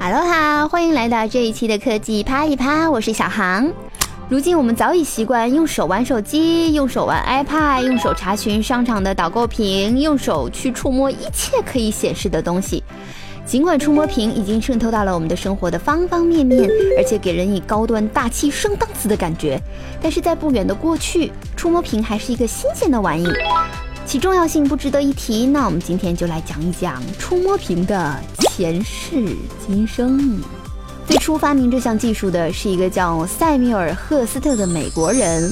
[0.00, 3.68] 哈喽哈，欢迎来到这一期的科技啪一啪，我是小航。
[4.28, 12.82] 如今我们早已习惯用手玩手机，用手玩 iPad，用手查询商场的导购屏，用手去触摸一切可以显示的东西。
[13.44, 19.60] 尽管触摸屏已经渗透到了我们的生活的方方面面，而且给人以高端大气上档次的感觉，
[20.00, 23.26] 但是在不远的过去，触摸屏还是一个新鲜的玩意。
[24.06, 28.18] 其重要性不值得一提，那我们今天就来讲一讲触摸屏的
[28.58, 30.42] 前世今生。
[31.06, 35.48] 最初发明这项技术的是一个叫塞缪尔·赫斯特的美国人。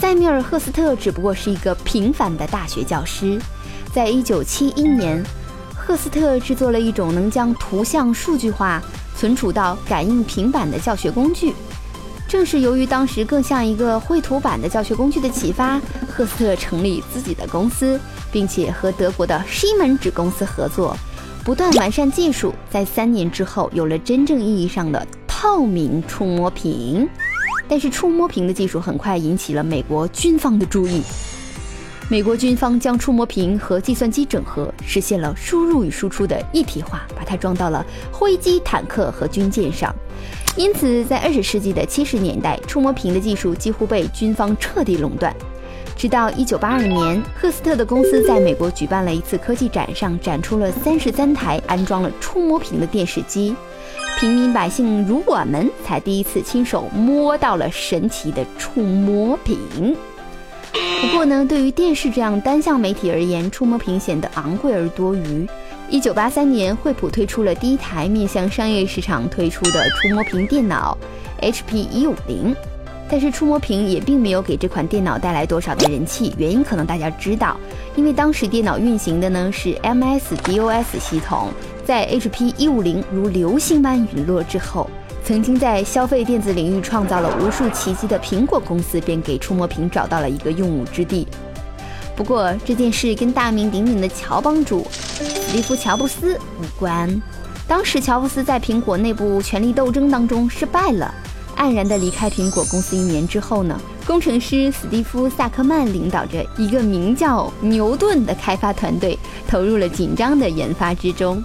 [0.00, 3.38] 塞缪尔·赫斯特只不过是一个平凡的大学教师。
[3.92, 5.22] 在一九七一年，
[5.76, 8.82] 赫斯特制作了一种能将图像数据化、
[9.14, 11.52] 存储到感应平板的教学工具。
[12.26, 18.00] 正是由于当时更像一个绘图板的教学工具的启发，赫斯特成立自己的公司，
[18.32, 20.96] 并且和德国的西门子公司合作，
[21.46, 22.52] 不断完善技术。
[22.68, 27.08] 在三年之后，有了真正意义上的透明触摸屏。
[27.68, 31.00] 但是，触摸屏的技术很快引起了美国军方的注意。
[32.08, 39.94] 美国军方将触摸屏和计算机整合，实现了输入与输出的一体化，把它装到了飞机、坦克和军舰上。
[40.56, 45.32] 因此，在二十世纪的七十年代，触摸屏的技术几乎被军方彻底垄断。
[45.94, 53.54] 直到一九八二年，赫斯特的公司在美国举办了一次科技展，上展出了三十三台安装了触摸屏的电视机，
[54.18, 59.96] 平民百姓如我们才第一次亲手摸到了神奇的触摸屏。
[61.00, 65.46] 不过呢，对于电视这样单向媒体而言，触摸屏显得昂贵而多余。
[65.88, 70.98] 一九八三年，惠普推出了第一台面向商业市场推出的触摸屏电脑
[71.40, 72.54] HP 一五零，
[73.08, 76.34] 但是触摸屏也并没有给这款电脑带来多少的人气。
[76.36, 77.56] 原因可能大家知道，
[77.94, 81.50] 因为当时电脑运行的呢是 MS DOS 系统，
[81.84, 84.90] 在 HP 一五零如流星般陨落之后。
[85.24, 91.26] 曾经在消费电子领域创造了无数奇迹的苹果公司，便给触摸屏找到了一个用武之地。
[92.14, 97.10] 不过这件事跟大名鼎鼎的乔帮主史蒂夫·乔布斯无关。
[97.66, 101.12] 当时乔布斯在苹果内部权力斗争当中失败了，
[101.56, 102.96] 黯然的离开苹果公司。
[102.96, 109.18] 一年之后呢，工程师史蒂夫·萨克曼领导着一个名叫牛顿的开发团队，
[109.48, 111.42] 投入了紧张的研发之中。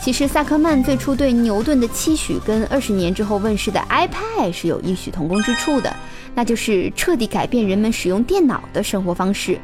[0.00, 5.96] 其实，萨克曼最初对牛顿的期许跟二十年之后问世的 iPad 是有异曲同工之处的，
[6.34, 9.58] 那就是彻底改变人们使用电脑的生活方式。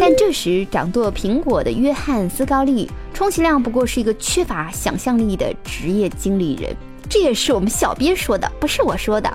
[0.00, 6.74] 但这时，掌舵苹果的约翰斯高利，充其量不过是一个缺乏想象力的职业经理人。
[7.08, 9.32] 这也是我们小编说的，不是我说的。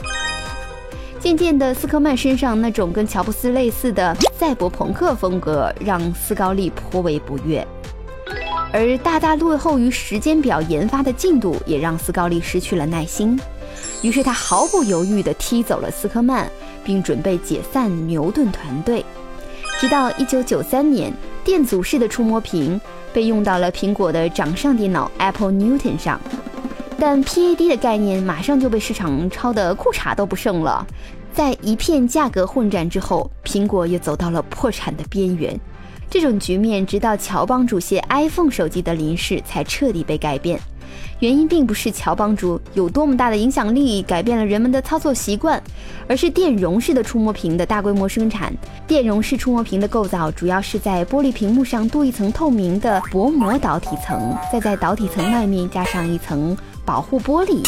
[1.19, 7.65] 渐渐的，斯科曼身上那种跟乔布斯类似的赛博朋克风格，让斯高利颇为不悦。
[8.73, 13.39] 而大大落后于时间表研发的进度，也让斯高利失去了耐心。
[14.01, 16.51] 于是他毫不犹豫地踢走了斯科曼，
[16.83, 19.03] 并准备解散牛顿团队。
[19.79, 21.13] 直到1993年，
[21.43, 22.79] 电阻式的触摸屏
[23.13, 26.19] 被用到了苹果的掌上电脑 Apple Newton 上，
[26.99, 30.85] 但 PAD 的概念马上就被市场抄得裤衩都不剩了。
[31.33, 35.59] 在一片价格混战之后，苹果也走到了破产的边缘。
[36.09, 40.59] 这种局面直到乔帮主携 iPhone 手机的临世才彻底被改变。
[41.19, 45.61] 原因并不是乔帮主有多么大的影响力改变了人们的操作习惯，
[46.07, 48.53] 而是电容式的触摸屏的大规模生产。
[48.85, 57.61] 电容式触摸屏的构造主要是在玻璃屏幕上镀一层透明的薄膜导体层，再在导体层外面加上一层保护玻璃，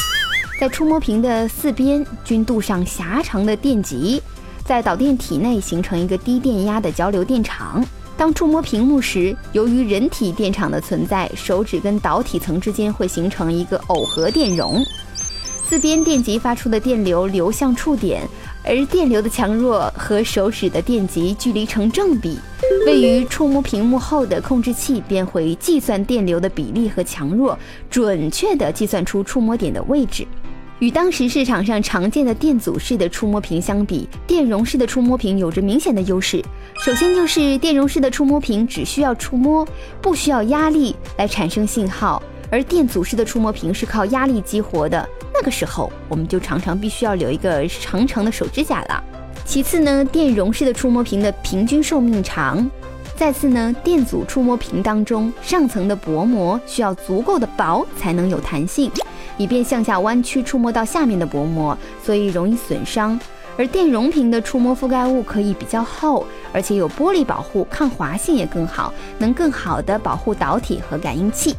[0.59, 4.22] 在触摸屏的四边均镀上狭长的电极，
[4.66, 7.84] 在导电体内形成一个低电压的交流电场。
[8.17, 14.81] 当触摸屏幕时，由于人体电场的存在，手指跟导体层之间会形成一个耦合电容，
[15.67, 18.21] 自边电极发出的电流流向触点，
[18.63, 22.39] 而电流的强弱和手指的电极距离成正比。
[22.87, 27.57] 位于触摸屏幕后的控制器便会计算电流的比例和强弱，
[27.89, 30.25] 准确地计算出触摸点的位置。
[30.80, 36.44] 与当时市场上常见的电阻式的触摸屏相比，电容式的触摸屏有着明显的优势。
[36.83, 39.66] 首先就是电容式的触摸屏只需要触摸，
[40.01, 45.07] 不需要压力来产生信号，而电阻式的触摸屏是靠压力激活的。
[45.33, 49.01] 那个时候，我们就常常必须要留一个长长的手指甲了。
[49.45, 52.69] 其次呢，电容式的触摸屏的平均寿命长。
[53.16, 58.92] 再次呢，电阻触摸屏当中上层的薄膜需要足够的薄才能有弹性。
[59.37, 63.19] 以便向下弯曲触摸到下面的薄膜，所以容易损伤。
[63.57, 71.55] 而电容屏的触摸覆盖物可以比较厚，而且有玻璃保护，抗滑性也更好，能更好的保护导体和感应器。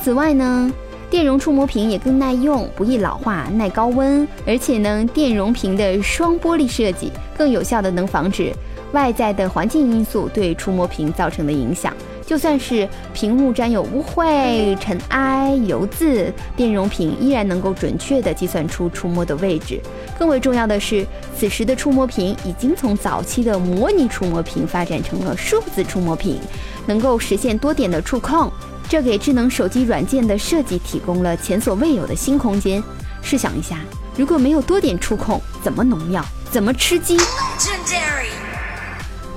[0.00, 0.72] 此外呢，
[1.10, 8.52] 电容触摸屏也更耐用，不易老化，耐高温，而且呢，电容屏的双玻璃设计更有效的能防止
[8.92, 11.92] 外在的环境因素对触摸屏造成的影响。
[12.26, 19.80] 就算是屏幕沾有污秽、尘埃、油渍，电容屏依然能够准确地计算出触摸的位置。
[20.18, 21.06] 更为重要的是，
[21.36, 26.40] 此时的触摸屏已经从早期的模拟触摸屏发展成了数字触摸屏，
[26.86, 28.50] 能够实现多点的触控，
[28.88, 32.82] 这给智能手机软件的设计提供了前所未有的新空间。
[33.22, 33.80] 试想一下，
[34.16, 36.24] 如果没有多点触控，怎么农药？
[36.50, 37.16] 怎么吃鸡？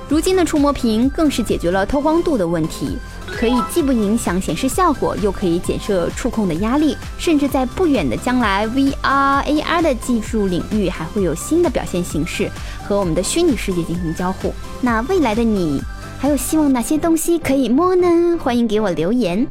[0.08, 2.96] 如今的触摸屏更是解决了透光度的问题，
[3.26, 12.50] 可以既不影响显示效果，又可以减摄触控的压力，甚至在不远的将来，VR、AR 的技术领域还会有新的表现形式，
[12.82, 14.54] 和我们的虚拟世界进行交互。
[14.80, 15.82] 那未来的你，
[16.18, 18.38] 还有希望哪些东西可以摸呢？
[18.42, 19.46] 欢迎给我留言。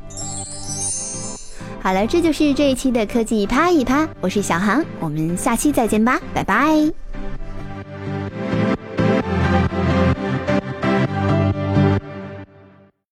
[1.83, 7.06] 好了，这就是这一期的科技啪一啪，我是小航，我们下期再见吧，拜拜。